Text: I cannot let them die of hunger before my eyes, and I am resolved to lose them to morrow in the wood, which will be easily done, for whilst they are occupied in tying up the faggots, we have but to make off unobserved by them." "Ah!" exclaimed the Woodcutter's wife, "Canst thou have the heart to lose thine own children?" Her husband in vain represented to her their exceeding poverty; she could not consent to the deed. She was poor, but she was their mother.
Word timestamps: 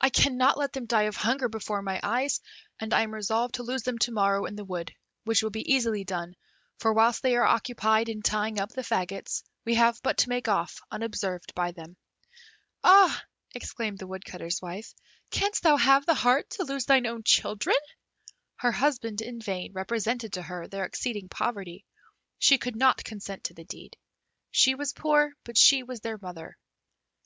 I 0.00 0.08
cannot 0.08 0.56
let 0.56 0.72
them 0.72 0.86
die 0.86 1.02
of 1.02 1.16
hunger 1.16 1.46
before 1.46 1.82
my 1.82 2.00
eyes, 2.02 2.40
and 2.80 2.94
I 2.94 3.02
am 3.02 3.12
resolved 3.12 3.56
to 3.56 3.62
lose 3.62 3.82
them 3.82 3.98
to 3.98 4.10
morrow 4.12 4.46
in 4.46 4.56
the 4.56 4.64
wood, 4.64 4.94
which 5.24 5.42
will 5.42 5.50
be 5.50 5.70
easily 5.74 6.04
done, 6.04 6.36
for 6.78 6.94
whilst 6.94 7.22
they 7.22 7.36
are 7.36 7.44
occupied 7.44 8.08
in 8.08 8.22
tying 8.22 8.58
up 8.58 8.70
the 8.70 8.80
faggots, 8.80 9.42
we 9.66 9.74
have 9.74 10.00
but 10.02 10.16
to 10.20 10.30
make 10.30 10.48
off 10.48 10.78
unobserved 10.90 11.54
by 11.54 11.72
them." 11.72 11.98
"Ah!" 12.82 13.22
exclaimed 13.54 13.98
the 13.98 14.06
Woodcutter's 14.06 14.62
wife, 14.62 14.94
"Canst 15.30 15.62
thou 15.64 15.76
have 15.76 16.06
the 16.06 16.14
heart 16.14 16.48
to 16.52 16.64
lose 16.64 16.86
thine 16.86 17.06
own 17.06 17.22
children?" 17.22 17.76
Her 18.56 18.72
husband 18.72 19.20
in 19.20 19.38
vain 19.38 19.74
represented 19.74 20.32
to 20.32 20.42
her 20.44 20.66
their 20.66 20.86
exceeding 20.86 21.28
poverty; 21.28 21.84
she 22.38 22.56
could 22.56 22.74
not 22.74 23.04
consent 23.04 23.44
to 23.44 23.52
the 23.52 23.64
deed. 23.64 23.98
She 24.50 24.74
was 24.74 24.94
poor, 24.94 25.34
but 25.44 25.58
she 25.58 25.82
was 25.82 26.00
their 26.00 26.16
mother. 26.16 26.56